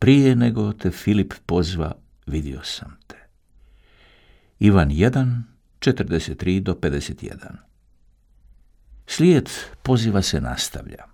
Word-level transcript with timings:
prije 0.00 0.36
nego 0.36 0.72
te 0.72 0.90
Filip 0.90 1.34
pozva, 1.46 1.92
vidio 2.26 2.60
sam 2.64 2.96
te. 3.06 3.16
Ivan 4.58 4.88
1, 4.88 5.42
43 5.80 6.60
do 6.60 6.74
51 6.74 7.36
Slijed 9.06 9.50
poziva 9.82 10.22
se 10.22 10.40
nastavlja. 10.40 11.04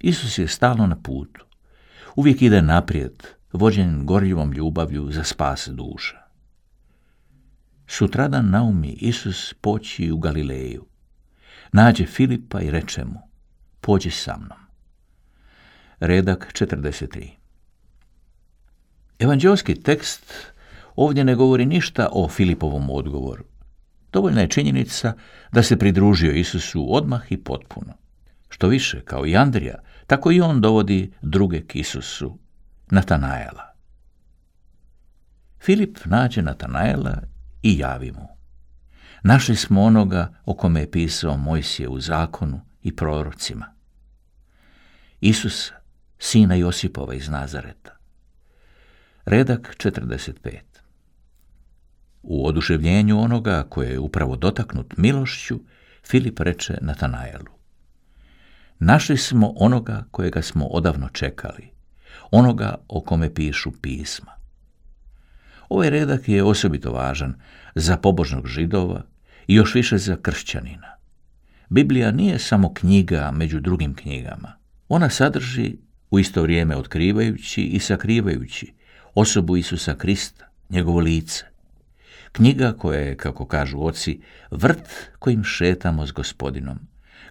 Isus 0.00 0.38
je 0.38 0.48
stalno 0.48 0.86
na 0.86 0.96
putu. 0.96 1.44
Uvijek 2.16 2.42
ide 2.42 2.62
naprijed, 2.62 3.22
vođen 3.52 4.06
gorljivom 4.06 4.52
ljubavlju 4.52 5.10
za 5.12 5.24
spas 5.24 5.68
duša. 5.72 6.18
Sutradan 7.86 8.50
naumi 8.50 8.92
Isus 8.92 9.54
poći 9.60 10.10
u 10.10 10.18
Galileju. 10.18 10.86
Nađe 11.72 12.06
Filipa 12.06 12.60
i 12.60 12.70
reče 12.70 13.04
mu, 13.04 13.20
pođi 13.80 14.10
sa 14.10 14.36
mnom. 14.36 14.58
Redak 16.00 16.52
43 16.52 17.39
Evanđelski 19.20 19.74
tekst 19.74 20.34
ovdje 20.96 21.24
ne 21.24 21.34
govori 21.34 21.66
ništa 21.66 22.08
o 22.12 22.28
Filipovom 22.28 22.90
odgovoru. 22.90 23.44
Dovoljna 24.12 24.40
je 24.40 24.48
činjenica 24.48 25.12
da 25.52 25.62
se 25.62 25.78
pridružio 25.78 26.32
Isusu 26.32 26.86
odmah 26.94 27.32
i 27.32 27.36
potpuno. 27.36 27.92
Što 28.48 28.68
više, 28.68 29.00
kao 29.04 29.26
i 29.26 29.36
Andrija, 29.36 29.74
tako 30.06 30.32
i 30.32 30.40
on 30.40 30.60
dovodi 30.60 31.12
druge 31.22 31.60
k 31.66 31.76
Isusu, 31.76 32.38
Natanaela. 32.90 33.74
Filip 35.60 35.98
nađe 36.04 36.42
Natanaela 36.42 37.22
i 37.62 37.78
javi 37.78 38.12
mu. 38.12 38.28
Našli 39.22 39.56
smo 39.56 39.82
onoga 39.82 40.34
o 40.44 40.54
kome 40.54 40.80
je 40.80 40.90
pisao 40.90 41.36
Mojsije 41.36 41.88
u 41.88 42.00
zakonu 42.00 42.60
i 42.82 42.96
prorocima. 42.96 43.66
Isus, 45.20 45.72
sina 46.18 46.54
Josipova 46.54 47.14
iz 47.14 47.28
Nazareta. 47.28 47.99
Redak 49.30 49.76
45. 49.78 50.32
U 52.22 52.46
oduševljenju 52.46 53.20
onoga 53.20 53.66
koje 53.68 53.90
je 53.90 53.98
upravo 53.98 54.36
dotaknut 54.36 54.94
milošću, 54.96 55.60
Filip 56.06 56.40
reče 56.40 56.78
Natanaelu. 56.80 57.52
Našli 58.78 59.16
smo 59.16 59.52
onoga 59.56 60.04
kojega 60.10 60.42
smo 60.42 60.66
odavno 60.66 61.08
čekali, 61.08 61.70
onoga 62.30 62.74
o 62.88 63.00
kome 63.00 63.34
pišu 63.34 63.72
pisma. 63.82 64.32
Ovaj 65.68 65.90
redak 65.90 66.28
je 66.28 66.44
osobito 66.44 66.92
važan 66.92 67.34
za 67.74 67.96
pobožnog 67.96 68.46
židova 68.46 69.02
i 69.46 69.54
još 69.54 69.74
više 69.74 69.98
za 69.98 70.16
kršćanina. 70.16 70.96
Biblija 71.68 72.10
nije 72.10 72.38
samo 72.38 72.74
knjiga 72.74 73.30
među 73.34 73.60
drugim 73.60 73.94
knjigama. 73.94 74.52
Ona 74.88 75.10
sadrži, 75.10 75.76
u 76.10 76.18
isto 76.18 76.42
vrijeme 76.42 76.76
otkrivajući 76.76 77.62
i 77.62 77.78
sakrivajući, 77.78 78.79
osobu 79.14 79.56
Isusa 79.56 79.94
Krista, 79.94 80.44
njegovo 80.70 81.00
lice. 81.00 81.44
Knjiga 82.32 82.72
koja 82.72 83.00
je, 83.00 83.16
kako 83.16 83.46
kažu 83.46 83.80
oci, 83.80 84.20
vrt 84.50 84.88
kojim 85.18 85.44
šetamo 85.44 86.06
s 86.06 86.12
gospodinom, 86.12 86.78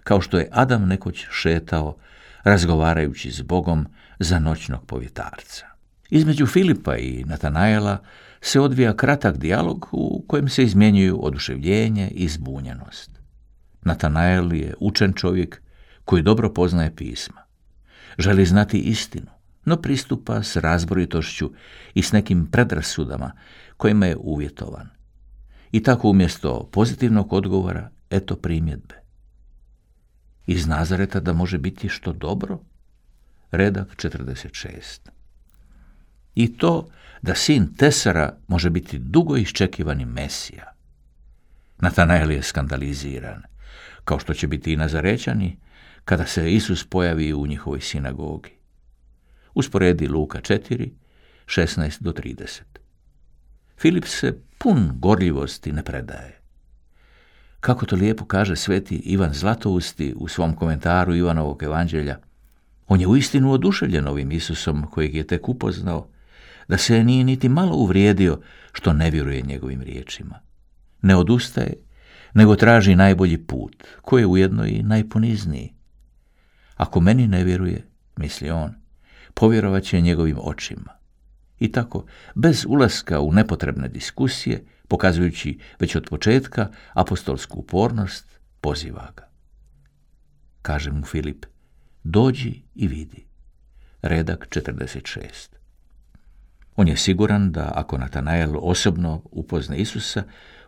kao 0.04 0.20
što 0.20 0.38
je 0.38 0.48
Adam 0.52 0.88
nekoć 0.88 1.26
šetao, 1.30 1.96
razgovarajući 2.44 3.30
s 3.30 3.42
Bogom 3.42 3.86
za 4.18 4.38
noćnog 4.38 4.86
povjetarca. 4.86 5.66
Između 6.10 6.46
Filipa 6.46 6.96
i 6.96 7.24
Natanaela 7.24 7.98
se 8.40 8.60
odvija 8.60 8.96
kratak 8.96 9.36
dijalog 9.36 9.88
u 9.92 10.24
kojem 10.28 10.48
se 10.48 10.62
izmjenjuju 10.62 11.18
oduševljenje 11.22 12.08
i 12.08 12.28
zbunjenost. 12.28 13.10
Natanael 13.82 14.52
je 14.52 14.74
učen 14.80 15.12
čovjek 15.12 15.62
koji 16.04 16.22
dobro 16.22 16.52
poznaje 16.52 16.96
pisma. 16.96 17.42
Želi 18.18 18.46
znati 18.46 18.78
istinu, 18.78 19.30
no 19.64 19.76
pristupa 19.76 20.42
s 20.42 20.56
razboritošću 20.56 21.50
i 21.94 22.02
s 22.02 22.12
nekim 22.12 22.46
predrasudama 22.46 23.32
kojima 23.76 24.06
je 24.06 24.16
uvjetovan. 24.16 24.88
I 25.72 25.82
tako 25.82 26.10
umjesto 26.10 26.68
pozitivnog 26.72 27.32
odgovora, 27.32 27.90
eto 28.10 28.36
primjedbe. 28.36 28.94
Iz 30.46 30.66
Nazareta 30.66 31.20
da 31.20 31.32
može 31.32 31.58
biti 31.58 31.88
što 31.88 32.12
dobro? 32.12 32.58
Redak 33.50 33.88
46. 33.96 35.10
I 36.34 36.56
to 36.56 36.88
da 37.22 37.34
sin 37.34 37.74
Tesara 37.76 38.36
može 38.48 38.70
biti 38.70 38.98
dugo 38.98 39.36
iščekivani 39.36 40.04
Mesija. 40.04 40.72
Natanael 41.78 42.30
je 42.30 42.42
skandaliziran, 42.42 43.42
kao 44.04 44.18
što 44.18 44.34
će 44.34 44.48
biti 44.48 44.72
i 44.72 44.76
Nazarećani, 44.76 45.58
kada 46.04 46.26
se 46.26 46.52
Isus 46.52 46.84
pojavi 46.84 47.34
u 47.34 47.46
njihovoj 47.46 47.80
sinagogi. 47.80 48.59
Usporedi 49.54 50.08
Luka 50.08 50.40
4, 50.40 50.90
16 51.46 52.00
do 52.00 52.12
30. 52.12 52.60
Filip 53.78 54.04
se 54.04 54.38
pun 54.58 54.90
gorljivosti 54.94 55.72
ne 55.72 55.82
predaje. 55.82 56.40
Kako 57.60 57.86
to 57.86 57.96
lijepo 57.96 58.24
kaže 58.24 58.56
sveti 58.56 58.96
Ivan 58.96 59.34
Zlatousti 59.34 60.14
u 60.16 60.28
svom 60.28 60.56
komentaru 60.56 61.14
Ivanovog 61.14 61.62
evanđelja, 61.62 62.18
on 62.86 63.00
je 63.00 63.06
uistinu 63.06 63.52
oduševljen 63.52 64.08
ovim 64.08 64.32
Isusom 64.32 64.86
kojeg 64.90 65.14
je 65.14 65.26
tek 65.26 65.48
upoznao, 65.48 66.08
da 66.68 66.78
se 66.78 67.04
nije 67.04 67.24
niti 67.24 67.48
malo 67.48 67.76
uvrijedio 67.76 68.40
što 68.72 68.92
ne 68.92 69.10
vjeruje 69.10 69.42
njegovim 69.42 69.82
riječima. 69.82 70.40
Ne 71.02 71.16
odustaje, 71.16 71.74
nego 72.34 72.56
traži 72.56 72.96
najbolji 72.96 73.38
put, 73.38 73.84
koji 74.02 74.22
je 74.22 74.26
ujedno 74.26 74.66
i 74.66 74.82
najponizniji. 74.82 75.72
Ako 76.76 77.00
meni 77.00 77.26
ne 77.26 77.44
vjeruje, 77.44 77.86
misli 78.16 78.50
on, 78.50 78.74
povjerovat 79.34 79.82
će 79.82 80.00
njegovim 80.00 80.36
očima. 80.40 80.92
I 81.58 81.72
tako, 81.72 82.04
bez 82.34 82.64
ulaska 82.68 83.20
u 83.20 83.32
nepotrebne 83.32 83.88
diskusije, 83.88 84.64
pokazujući 84.88 85.58
već 85.78 85.96
od 85.96 86.06
početka 86.10 86.68
apostolsku 86.92 87.58
upornost, 87.58 88.40
poziva 88.60 89.12
ga. 89.16 89.28
Kaže 90.62 90.92
mu 90.92 91.04
Filip, 91.04 91.46
dođi 92.04 92.62
i 92.74 92.88
vidi. 92.88 93.26
Redak 94.02 94.48
46. 94.50 95.60
On 96.76 96.88
je 96.88 96.96
siguran 96.96 97.52
da 97.52 97.72
ako 97.74 97.98
Natanael 97.98 98.54
osobno 98.56 99.22
upozna 99.30 99.76
Isusa, 99.76 100.22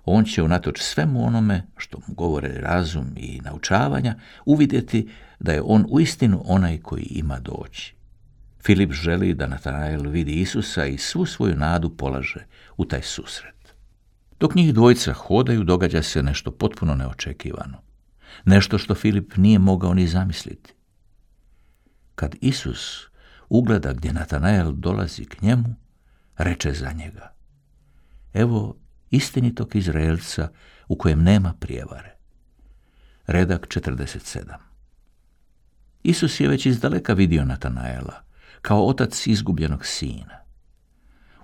on 0.05 0.25
će 0.25 0.43
unatoč 0.43 0.81
svemu 0.81 1.27
onome 1.27 1.67
što 1.77 1.99
mu 1.99 2.15
govore 2.15 2.49
razum 2.49 3.07
i 3.17 3.41
naučavanja 3.45 4.15
uvidjeti 4.47 5.09
da 5.41 5.53
je 5.53 5.63
on 5.65 5.87
uistinu 5.89 6.43
onaj 6.45 6.79
koji 6.79 7.03
ima 7.03 7.41
doći. 7.41 7.95
Filip 8.65 8.93
želi 8.93 9.35
da 9.35 9.47
Natanael 9.47 10.09
vidi 10.09 10.33
Isusa 10.33 10.87
i 10.87 10.99
svu 10.99 11.27
svoju 11.27 11.57
nadu 11.57 11.97
polaže 11.97 12.47
u 12.77 12.85
taj 12.85 13.03
susret. 13.03 13.75
Dok 14.41 14.55
njih 14.55 14.75
dvojica 14.75 15.13
hodaju, 15.13 15.65
događa 15.65 16.03
se 16.03 16.23
nešto 16.23 16.51
potpuno 16.51 16.95
neočekivano. 16.95 17.83
Nešto 18.45 18.79
što 18.79 18.95
Filip 18.95 19.37
nije 19.37 19.59
mogao 19.59 19.95
ni 19.95 20.07
zamisliti. 20.07 20.75
Kad 22.15 22.35
Isus 22.41 23.09
ugleda 23.49 23.93
gdje 23.93 24.13
Natanael 24.13 24.73
dolazi 24.73 25.25
k 25.25 25.43
njemu, 25.43 25.75
reče 26.39 26.73
za 26.73 26.93
njega. 26.93 27.33
Evo 28.35 28.77
istinitog 29.11 29.77
Izraelca 29.77 30.49
u 30.89 30.97
kojem 30.97 31.23
nema 31.23 31.55
prijevare. 31.61 32.17
Redak 33.27 33.67
47 33.67 34.41
Isus 36.03 36.41
je 36.41 36.49
već 36.49 36.67
izdaleka 36.67 37.13
vidio 37.13 37.45
Natanaela, 37.45 38.23
kao 38.63 38.87
otac 38.87 39.27
izgubljenog 39.27 39.87
sina. 39.87 40.39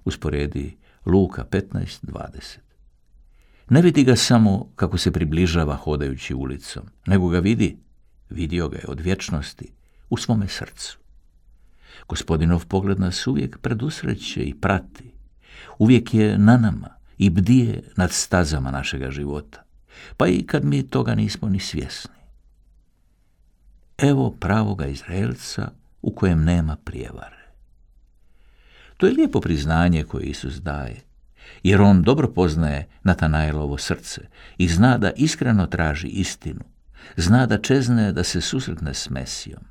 Usporedi 0.05 0.77
Luka 1.07 1.45
15.20. 1.51 2.59
Ne 3.71 3.83
vidi 3.83 4.05
ga 4.05 4.17
samo 4.17 4.73
kako 4.77 4.99
se 4.99 5.13
približava 5.13 5.77
hodajući 5.77 6.35
ulicom, 6.35 6.83
nego 7.07 7.29
ga 7.29 7.39
vidi, 7.39 7.79
vidio 8.31 8.69
ga 8.69 8.77
je 8.77 8.85
od 8.89 9.01
vječnosti, 9.01 9.73
u 10.11 10.17
svome 10.17 10.49
srcu. 10.49 10.99
Gospodinov 12.09 12.67
pogled 12.67 13.01
nas 13.01 13.27
uvijek 13.27 13.59
predusreće 13.59 14.43
i 14.43 14.55
prati. 14.55 15.13
Uvijek 15.79 16.15
je 16.15 16.39
na 16.39 16.57
nama 16.57 16.89
i 17.19 17.31
bdije 17.31 17.83
nad 17.97 18.13
stazama 18.13 18.71
našega 18.71 19.11
života, 19.11 19.63
pa 20.17 20.27
i 20.27 20.47
kad 20.47 20.65
mi 20.65 20.89
toga 20.89 21.15
nismo 21.15 21.49
ni 21.49 21.61
svjesni. 21.61 22.15
Evo 23.99 24.31
pravoga 24.31 24.87
Izraelca 24.87 25.71
u 26.03 26.15
kojem 26.15 26.45
nema 26.45 26.77
prijevare. 26.77 27.53
To 28.97 29.07
je 29.07 29.13
lijepo 29.13 29.41
priznanje 29.41 30.05
koje 30.05 30.25
Isus 30.25 30.55
daje, 30.55 31.01
jer 31.63 31.83
on 31.83 32.03
dobro 32.03 32.29
poznaje 32.29 32.89
Natanaelovo 33.03 33.79
srce 33.79 34.21
i 34.59 34.69
zna 34.69 34.99
da 34.99 35.13
iskreno 35.17 35.67
traži 35.67 36.09
istinu, 36.09 36.65
zna 37.17 37.47
da 37.47 37.59
čezne 37.59 38.13
da 38.13 38.25
se 38.25 38.41
susretne 38.41 38.95
s 38.95 39.11
Mesijom. 39.11 39.63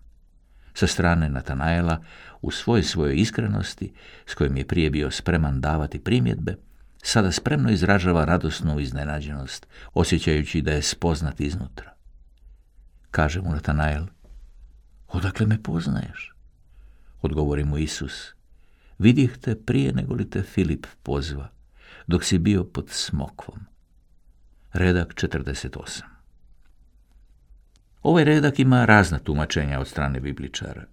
Sa 0.74 0.88
strane 0.88 1.30
Natanaela, 1.30 2.04
u 2.42 2.52
svoj 2.52 2.84
svojoj 2.84 3.16
iskrenosti, 3.16 3.94
s 4.26 4.34
kojim 4.34 4.58
je 4.58 4.68
prije 4.68 4.90
bio 4.90 5.12
spreman 5.12 5.62
davati 5.62 6.00
primjedbe, 6.00 6.56
sada 7.04 7.32
spremno 7.32 7.70
izražava 7.70 8.26
radosnu 8.26 8.80
iznenađenost, 8.80 9.68
osjećajući 9.94 10.62
da 10.62 10.72
je 10.72 10.82
spoznat 10.82 11.40
iznutra. 11.40 11.94
Kaže 13.12 13.42
mu 13.42 13.52
Natanael, 13.52 14.06
odakle 15.08 15.46
me 15.46 15.64
poznaješ? 15.64 16.34
Odgovori 17.22 17.64
mu 17.64 17.78
Isus, 17.78 18.34
vidih 19.00 19.38
te 19.42 19.56
prije 19.56 19.94
nego 19.94 20.14
li 20.14 20.30
te 20.30 20.44
Filip 20.44 20.88
pozva, 21.04 21.50
dok 22.08 22.24
si 22.24 22.38
bio 22.38 22.64
pod 22.64 22.90
smokvom. 22.90 23.60
Redak 24.74 25.14
48 25.14 26.02
Ovaj 28.04 28.24
redak 28.24 28.60
ima 28.60 28.86
razna 28.86 29.20
tumačenja 29.20 29.80
od 29.80 29.88
strane 29.88 30.20
bibličara. 30.20 30.86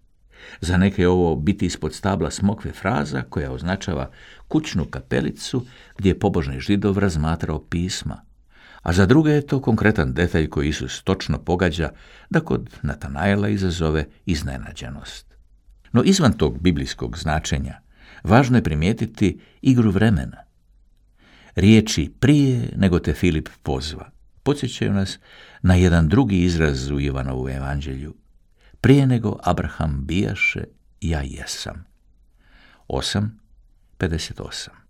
Za 0.61 0.77
neke 0.77 1.03
je 1.03 1.09
ovo 1.09 1.37
biti 1.37 1.67
ispod 1.67 1.95
stabla 1.95 2.31
smokve 2.31 2.73
fraza 2.73 3.23
koja 3.23 3.53
označava 3.53 4.11
kućnu 4.49 4.85
kapelicu 4.85 5.67
gdje 5.97 6.11
je 6.11 6.19
pobožni 6.19 6.61
židov 6.61 6.99
razmatrao 6.99 7.65
pisma, 7.65 8.23
a 8.85 8.93
za 8.93 9.07
druge 9.07 9.33
je 9.33 9.47
to 9.47 9.61
konkretan 9.61 10.13
detalj 10.13 10.49
koji 10.49 10.69
Isus 10.69 11.03
točno 11.03 11.39
pogađa 11.39 11.91
da 12.31 12.41
kod 12.41 12.71
Natanaela 12.83 13.49
izazove 13.49 14.07
iznenađenost. 14.27 15.27
No 15.93 16.03
izvan 16.03 16.33
tog 16.33 16.61
biblijskog 16.61 17.19
značenja 17.19 17.81
važno 18.23 18.59
je 18.59 18.63
primijetiti 18.63 19.41
igru 19.63 19.91
vremena. 19.91 20.45
Riječi 21.55 22.13
prije 22.21 22.73
nego 22.77 22.99
te 22.99 23.13
Filip 23.13 23.49
pozva 23.63 24.11
podsjećaju 24.43 24.93
nas 24.93 25.19
na 25.63 25.75
jedan 25.75 26.09
drugi 26.09 26.43
izraz 26.43 26.91
u 26.91 27.01
Ivanovu 27.01 27.49
evanđelju. 27.49 28.15
Prije 28.81 29.07
nego 29.07 29.39
Abraham 29.43 30.05
bijaše, 30.07 30.65
ja 31.01 31.21
jesam. 31.21 31.85
8.58 32.89 34.84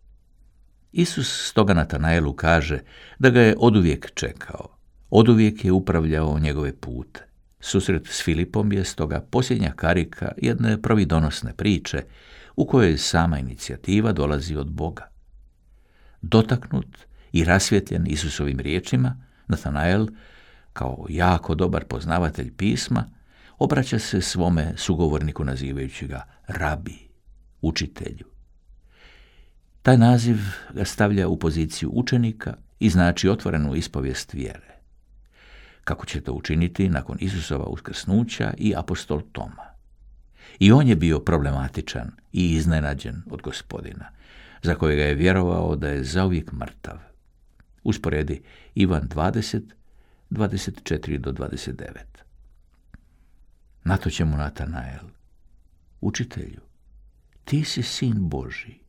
Isus 0.96 1.48
stoga 1.50 1.74
Natanaelu 1.74 2.32
kaže 2.32 2.78
da 3.18 3.30
ga 3.30 3.40
je 3.40 3.56
oduvijek 3.58 4.14
čekao, 4.14 4.76
oduvijek 5.10 5.64
je 5.64 5.72
upravljao 5.72 6.38
njegove 6.38 6.76
pute. 6.76 7.26
Susret 7.60 8.06
s 8.06 8.22
Filipom 8.22 8.72
je 8.72 8.84
stoga 8.84 9.20
posljednja 9.20 9.72
karika 9.76 10.32
jedne 10.36 10.82
providonosne 10.82 11.52
priče 11.52 12.02
u 12.56 12.66
kojoj 12.66 12.98
sama 12.98 13.38
inicijativa 13.38 14.12
dolazi 14.12 14.56
od 14.56 14.70
Boga. 14.70 15.10
Dotaknut 16.22 16.96
i 17.32 17.44
rasvjetljen 17.44 18.06
Isusovim 18.06 18.60
riječima, 18.60 19.16
Natanael, 19.48 20.06
kao 20.72 21.06
jako 21.08 21.54
dobar 21.54 21.84
poznavatelj 21.84 22.52
pisma, 22.56 23.10
obraća 23.58 23.98
se 23.98 24.20
svome 24.20 24.72
sugovorniku 24.76 25.44
nazivajući 25.44 26.06
ga 26.06 26.24
rabi, 26.46 27.08
učitelju. 27.60 28.33
Taj 29.84 29.98
naziv 29.98 30.36
ga 30.74 30.84
stavlja 30.84 31.28
u 31.28 31.38
poziciju 31.38 31.90
učenika 31.92 32.56
i 32.80 32.90
znači 32.90 33.28
otvorenu 33.28 33.74
ispovijest 33.74 34.34
vjere. 34.34 34.78
Kako 35.84 36.06
će 36.06 36.20
to 36.20 36.32
učiniti 36.32 36.88
nakon 36.88 37.16
Isusova 37.20 37.64
uskrsnuća 37.64 38.54
i 38.58 38.74
apostol 38.76 39.22
Toma. 39.32 39.66
I 40.58 40.72
on 40.72 40.88
je 40.88 40.96
bio 40.96 41.20
problematičan 41.20 42.10
i 42.32 42.52
iznenađen 42.52 43.22
od 43.30 43.42
gospodina, 43.42 44.08
za 44.62 44.74
kojega 44.74 45.02
je 45.02 45.14
vjerovao 45.14 45.76
da 45.76 45.88
je 45.88 46.04
zauvijek 46.04 46.52
mrtav. 46.52 46.98
Usporedi 47.82 48.42
Ivan 48.74 49.08
20, 49.08 49.62
24 50.30 51.18
do 51.18 51.32
29. 51.32 51.74
Na 53.84 53.96
to 53.96 54.10
će 54.10 54.24
mu 54.24 54.36
Natanael. 54.36 55.04
Učitelju, 56.00 56.60
ti 57.44 57.64
si 57.64 57.82
sin 57.82 58.28
Boži, 58.28 58.83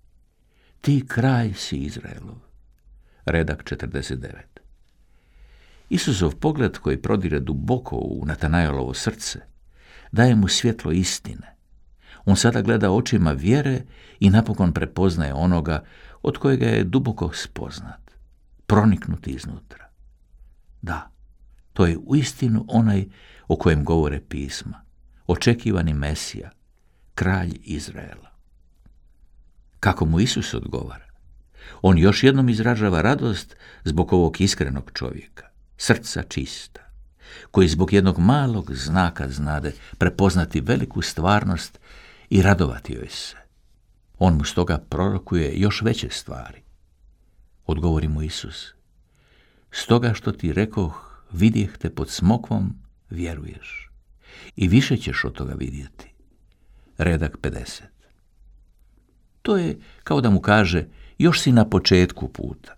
ti 0.85 1.01
kralj 1.07 1.53
si 1.53 1.77
Izraelov. 1.77 2.37
Redak 3.25 3.63
49. 3.63 4.37
Isusov 5.89 6.35
pogled 6.35 6.77
koji 6.77 7.01
prodire 7.01 7.39
duboko 7.39 7.95
u 7.95 8.25
Natanaelovo 8.25 8.93
srce, 8.93 9.39
daje 10.11 10.35
mu 10.35 10.47
svjetlo 10.47 10.91
istine. 10.91 11.55
On 12.25 12.35
sada 12.35 12.61
gleda 12.61 12.91
očima 12.91 13.31
vjere 13.31 13.81
i 14.19 14.29
napokon 14.29 14.73
prepoznaje 14.73 15.33
onoga 15.33 15.83
od 16.21 16.37
kojega 16.37 16.65
je 16.65 16.83
duboko 16.83 17.31
spoznat, 17.33 18.11
proniknuti 18.67 19.31
iznutra. 19.31 19.89
Da, 20.81 21.11
to 21.73 21.85
je 21.85 21.97
uistinu 21.97 22.65
onaj 22.67 23.05
o 23.47 23.55
kojem 23.55 23.83
govore 23.83 24.21
pisma, 24.29 24.81
očekivani 25.27 25.93
Mesija, 25.93 26.51
kralj 27.15 27.59
Izraela. 27.63 28.34
Kako 29.85 30.05
mu 30.05 30.19
Isus 30.19 30.53
odgovara? 30.53 31.05
On 31.81 31.97
još 31.97 32.23
jednom 32.23 32.49
izražava 32.49 33.01
radost 33.01 33.55
zbog 33.83 34.13
ovog 34.13 34.41
iskrenog 34.41 34.91
čovjeka, 34.93 35.47
srca 35.77 36.23
čista, 36.23 36.81
koji 37.51 37.67
zbog 37.67 37.93
jednog 37.93 38.19
malog 38.19 38.73
znaka 38.73 39.29
znade 39.29 39.73
prepoznati 39.97 40.61
veliku 40.61 41.01
stvarnost 41.01 41.79
i 42.29 42.41
radovati 42.41 42.93
joj 42.93 43.07
se. 43.09 43.35
On 44.19 44.33
mu 44.33 44.43
stoga 44.43 44.77
prorokuje 44.89 45.53
još 45.55 45.81
veće 45.81 46.09
stvari. 46.09 46.61
Odgovori 47.65 48.07
mu 48.07 48.21
Isus. 48.21 48.73
Stoga 49.71 50.13
što 50.13 50.31
ti 50.31 50.53
rekoh, 50.53 51.23
vidjeh 51.31 51.77
te 51.77 51.89
pod 51.89 52.09
smokvom, 52.09 52.75
vjeruješ. 53.09 53.89
I 54.55 54.67
više 54.67 54.97
ćeš 54.97 55.23
od 55.25 55.33
toga 55.33 55.53
vidjeti. 55.53 56.13
Redak 56.97 57.37
50. 57.41 57.94
To 59.45 59.57
je 59.57 59.77
kao 60.03 60.21
da 60.21 60.29
mu 60.29 60.41
kaže, 60.41 60.87
još 61.17 61.41
si 61.41 61.51
na 61.51 61.69
početku 61.69 62.27
puta. 62.27 62.75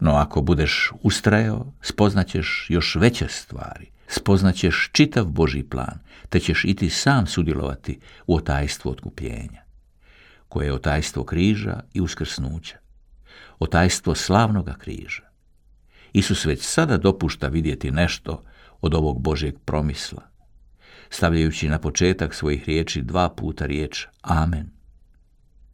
No 0.00 0.12
ako 0.12 0.40
budeš 0.40 0.92
ustrajao, 1.02 1.72
spoznaćeš 1.80 2.66
još 2.68 2.94
veće 2.94 3.28
stvari, 3.28 3.90
spoznaćeš 4.08 4.90
čitav 4.92 5.24
Boži 5.24 5.62
plan, 5.62 5.98
te 6.28 6.40
ćeš 6.40 6.64
i 6.64 6.74
ti 6.74 6.90
sam 6.90 7.26
sudjelovati 7.26 7.98
u 8.26 8.36
otajstvu 8.36 8.90
otkupljenja, 8.90 9.62
koje 10.48 10.66
je 10.66 10.72
otajstvo 10.72 11.24
križa 11.24 11.80
i 11.94 12.00
uskrsnuća, 12.00 12.76
otajstvo 13.58 14.14
slavnoga 14.14 14.74
križa. 14.74 15.22
Isus 16.12 16.44
već 16.44 16.62
sada 16.62 16.96
dopušta 16.96 17.48
vidjeti 17.48 17.90
nešto 17.90 18.42
od 18.80 18.94
ovog 18.94 19.20
Božjeg 19.20 19.54
promisla, 19.64 20.22
stavljajući 21.10 21.68
na 21.68 21.78
početak 21.78 22.34
svojih 22.34 22.64
riječi 22.64 23.02
dva 23.02 23.28
puta 23.28 23.66
riječ 23.66 24.06
Amen. 24.22 24.75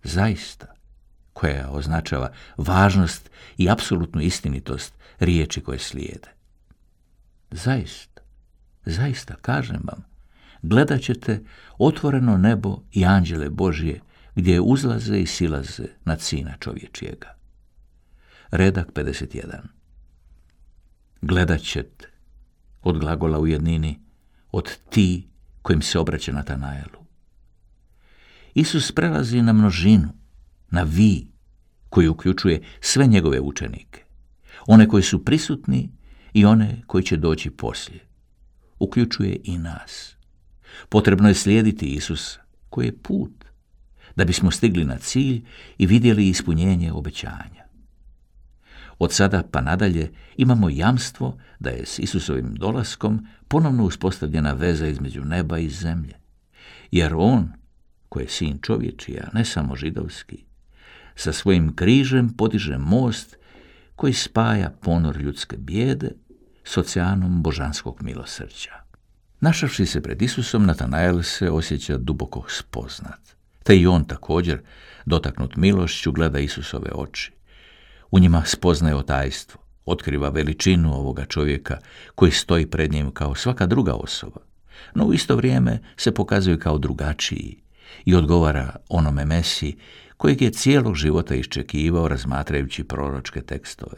Zaista, 0.05 0.67
koja 1.33 1.71
označava 1.71 2.33
važnost 2.57 3.31
i 3.57 3.71
apsolutnu 3.71 4.21
istinitost 4.21 4.95
riječi 5.19 5.61
koje 5.61 5.79
slijede. 5.79 6.29
Zaista, 7.51 8.23
zaista, 8.85 9.35
kažem 9.35 9.81
vam, 9.85 10.05
gledat 10.63 11.01
ćete 11.01 11.41
otvoreno 11.79 12.37
nebo 12.37 12.79
i 12.93 13.05
anđele 13.05 13.51
Božije 13.51 14.01
gdje 14.35 14.61
uzlaze 14.61 15.19
i 15.19 15.27
silaze 15.27 15.85
nad 16.05 16.21
sina 16.21 16.57
čovječijega. 16.61 17.35
Redak 18.51 18.93
51 18.93 19.59
Gledat 21.23 21.61
ćete 21.61 22.09
od 22.83 22.99
glagola 22.99 23.39
u 23.39 23.47
jednini, 23.47 24.01
od 24.53 24.79
ti 24.91 25.29
kojim 25.63 25.83
se 25.83 25.99
obraća 25.99 26.33
Natanaelu. 26.33 27.02
Isus 28.55 28.93
prelazi 28.93 29.43
na 29.43 29.53
množinu, 29.53 30.09
na 30.71 30.83
vi, 30.83 31.27
koji 31.89 32.09
uključuje 32.09 32.63
sve 32.81 33.07
njegove 33.07 33.41
učenike, 33.41 34.05
one 34.67 34.89
koji 34.89 35.03
su 35.03 35.25
prisutni 35.25 35.91
i 36.33 36.45
one 36.45 36.83
koji 36.87 37.05
će 37.05 37.17
doći 37.17 37.51
poslije. 37.51 38.01
Uključuje 38.79 39.41
i 39.45 39.59
nas. 39.59 40.17
Potrebno 40.89 41.29
je 41.29 41.35
slijediti 41.35 41.87
Isus, 41.87 42.39
koji 42.71 42.87
je 42.87 42.99
put, 42.99 43.45
da 44.17 44.25
bismo 44.25 44.51
stigli 44.51 44.85
na 44.85 44.99
cilj 44.99 45.45
i 45.79 45.87
vidjeli 45.87 46.29
ispunjenje 46.29 46.93
obećanja. 46.93 47.65
Od 48.99 49.13
sada 49.13 49.43
pa 49.51 49.61
nadalje 49.61 50.13
imamo 50.37 50.71
jamstvo 50.71 51.39
da 51.61 51.71
je 51.71 51.87
s 51.87 51.99
Isusovim 51.99 52.55
dolaskom 52.55 53.27
ponovno 53.49 53.85
uspostavljena 53.85 54.53
veza 54.53 54.87
između 54.87 55.25
neba 55.25 55.59
i 55.59 55.69
zemlje, 55.69 56.15
jer 56.91 57.15
On, 57.17 57.53
koji 58.13 58.25
je 58.25 58.29
sin 58.29 58.59
čovječija, 58.63 59.29
ne 59.33 59.45
samo 59.45 59.77
židovski, 59.77 60.45
sa 61.15 61.33
svojim 61.33 61.77
križem 61.77 62.29
podiže 62.37 62.79
most 62.79 63.37
koji 63.97 64.13
spaja 64.13 64.71
ponor 64.71 65.17
ljudske 65.17 65.57
bijede 65.57 66.11
s 66.65 66.77
oceanom 66.77 67.43
božanskog 67.43 68.03
milosrđa. 68.03 68.85
Našavši 69.41 69.87
se 69.87 70.03
pred 70.03 70.23
Isusom, 70.23 70.67
Natanael 70.67 71.23
se 71.23 71.51
osjeća 71.51 71.97
duboko 71.99 72.45
spoznat. 72.49 73.21
Te 73.63 73.77
i 73.77 73.87
on 73.87 74.05
također, 74.05 74.61
dotaknut 75.07 75.57
milošću, 75.57 76.13
gleda 76.13 76.39
Isusove 76.39 76.91
oči. 76.95 77.33
U 78.11 78.19
njima 78.19 78.43
spoznaje 78.45 78.95
otajstvo, 78.95 79.61
otkriva 79.85 80.29
veličinu 80.29 80.95
ovoga 80.95 81.25
čovjeka 81.25 81.79
koji 82.15 82.33
stoji 82.33 82.67
pred 82.67 82.93
njim 82.93 83.11
kao 83.11 83.35
svaka 83.35 83.67
druga 83.67 83.95
osoba, 83.95 84.41
no 84.95 85.05
u 85.05 85.15
isto 85.15 85.37
vrijeme 85.37 85.79
se 85.97 86.15
pokazuje 86.15 86.59
kao 86.59 86.79
drugačiji 86.79 87.63
i 88.05 88.15
odgovara 88.15 88.77
onome 88.89 89.25
Mesiji 89.25 89.77
kojeg 90.17 90.43
je 90.43 90.51
cijelog 90.51 90.95
života 90.95 91.35
iščekivao 91.35 92.09
razmatrajući 92.09 92.85
proročke 92.85 93.41
tekstove. 93.41 93.97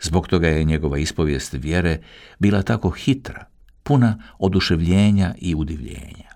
Zbog 0.00 0.28
toga 0.28 0.48
je 0.48 0.64
njegova 0.64 0.98
ispovijest 0.98 1.52
vjere 1.52 1.98
bila 2.38 2.62
tako 2.62 2.90
hitra, 2.90 3.44
puna 3.82 4.22
oduševljenja 4.38 5.34
i 5.38 5.54
udivljenja. 5.54 6.35